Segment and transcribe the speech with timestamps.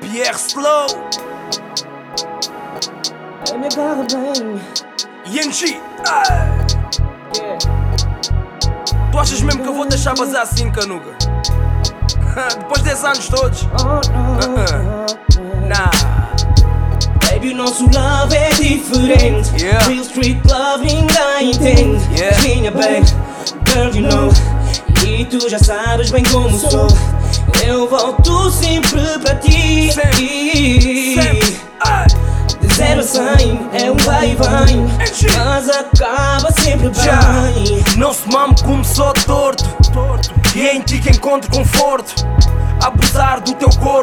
[0.00, 0.86] Pierre Slow,
[4.08, 4.60] bem.
[5.26, 5.80] Yenji.
[6.06, 6.48] Ah,
[7.36, 7.58] Yeah.
[9.10, 11.16] Tu achas mesmo que eu vou deixar vazar assim, canuga?
[12.58, 13.62] Depois desses anos todos?
[13.82, 15.00] Oh, no.
[15.66, 15.90] Nah.
[17.30, 19.50] Baby, o nosso love é diferente.
[19.62, 19.86] Yeah.
[19.86, 22.04] Real street love ninguém entende.
[22.16, 22.42] Yeah.
[22.42, 23.06] Minha babe,
[23.66, 24.30] girl, you know.
[25.06, 26.88] E tu já sabes bem como sou.
[27.64, 29.92] Eu volto sempre para ti.
[29.92, 31.60] Sempre.
[32.60, 34.86] De zero a cem é um vai e vem.
[35.38, 37.16] Mas acaba sempre Já.
[37.20, 37.82] bem.
[37.96, 39.64] Nosso mamo começou torto
[40.54, 42.14] E é em ti que encontro conforto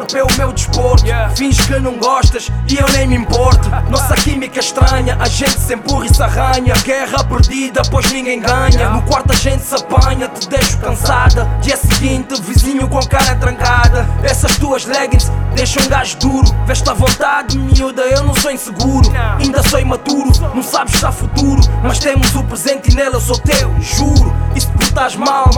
[0.08, 1.04] corpo é o meu desporto.
[1.36, 3.68] Finges que não gostas e eu nem me importo.
[3.90, 6.74] Nossa química é estranha, a gente se empurra e se arranha.
[6.84, 8.90] Guerra perdida, pois ninguém ganha.
[8.90, 11.44] No quarto a gente se apanha, te deixo cansada.
[11.60, 14.08] Dia seguinte, vizinho com a cara trancada.
[14.22, 19.10] Essas tuas leggings deixam um gajo duro Veste à vontade, miúda, eu não sou inseguro
[19.40, 23.20] Ainda sou imaturo, não sabes se há futuro Mas temos o presente e nele eu
[23.20, 25.50] sou teu, juro E se portares mal,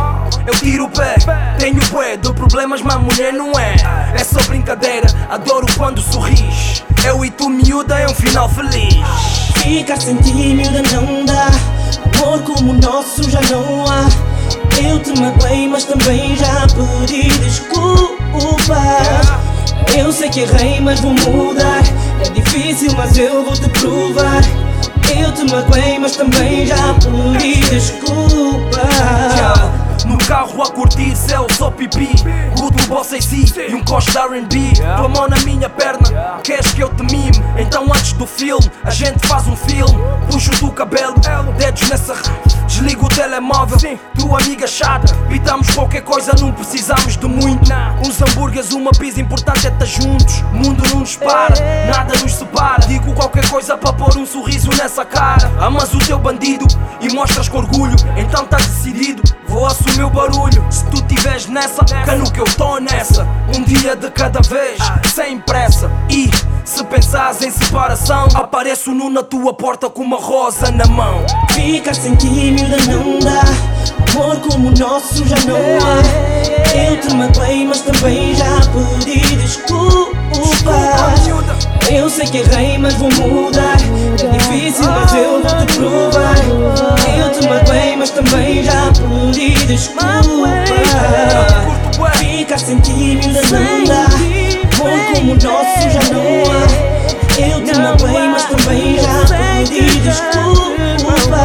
[0.47, 1.17] eu tiro o pé
[1.59, 3.77] Tenho bué de problemas, mas mulher não é
[4.15, 8.95] É só brincadeira, adoro quando sorris Eu e tu, miúda, é um final feliz
[9.63, 11.49] Ficar sem ti, miúda, não dá.
[12.17, 14.07] Amor como o nosso já não há.
[14.83, 18.11] Eu te magoei, mas também já pedi desculpa.
[20.11, 21.83] Eu sei que errei, mas vou mudar.
[22.19, 24.43] É difícil, mas eu vou te provar.
[25.17, 28.81] Eu te magoei, mas também já pedi desculpa.
[30.05, 32.09] No carro a curtir céu, só pipi
[32.59, 36.00] Guto, bossa e si e um coche R&B Tua mão na minha perna,
[37.61, 39.99] Então antes do filme, a gente faz um filme.
[40.31, 41.15] Puxo do cabelo,
[41.59, 42.15] dedos nessa
[42.67, 47.71] Desligo o telemóvel, tua amiga chata Pitamos qualquer coisa, não precisamos de muito.
[48.07, 50.41] Uns hambúrgueres, uma pizza, importante é estar juntos.
[50.53, 51.55] Mundo não nos para,
[51.87, 52.87] nada nos separa.
[52.87, 55.51] Digo qualquer coisa para pôr um sorriso nessa cara.
[55.61, 56.67] Amas o teu bandido
[57.01, 60.65] e mostras com orgulho Então tá decidido, vou assumir o barulho.
[60.71, 64.79] Se tu tiveres nessa, cano que eu tô nessa Um dia de cada vez,
[65.15, 66.31] sem pressa E
[66.65, 71.95] se pensares em separação Apareço nu na tua porta com uma rosa na mão Ficar
[71.95, 73.43] sem miúda, não dá.
[74.13, 76.77] Amor como o nosso já não há.
[76.77, 78.61] Eu te magoei, mas também já
[79.05, 80.19] pedi desculpa.
[81.91, 83.77] Eu sei que errei, mas vou mudar.
[84.23, 86.37] É difícil, mas eu vou te provar.
[87.17, 90.60] Eu te magoei, mas também já pedi desculpa.
[92.51, 94.07] Ti, miúda, não dá.
[94.81, 96.67] Amor como o nosso já não há.
[97.41, 101.45] Eu te magoei, mas também já pedi desculpa.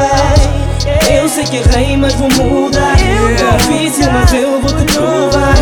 [1.08, 2.96] Eu sei que errei, mas vou mudar.
[3.00, 5.54] É difícil, mas eu vou te provar.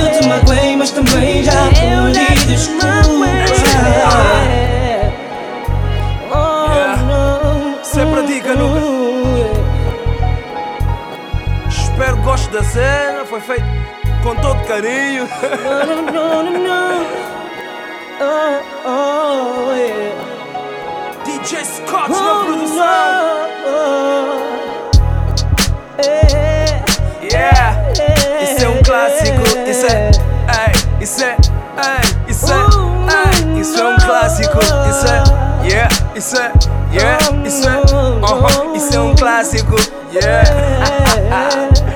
[0.00, 3.26] Eu te magoei, mas também já pedi desculpa.
[6.74, 7.78] Yeah.
[7.84, 9.60] Sempre diga nunca.
[11.68, 13.86] Espero que goste da cena, foi feito
[14.26, 15.28] com todo carinho
[15.62, 17.06] No, no, no, no.
[18.18, 20.14] Oh, oh, yeah.
[21.24, 23.76] DJ Scott na Oh, produção no.
[25.98, 26.82] Eh,
[27.32, 27.76] Yeah,
[28.42, 31.36] isso é um clássico, isso é, ei, isso é,
[32.28, 35.22] isso é, isso é um clássico, isso é,
[35.68, 36.52] yeah, isso é,
[36.92, 39.76] yeah, isso é, uh-huh, isso é um clássico,
[40.12, 40.44] yeah.
[41.30, 41.86] Oh.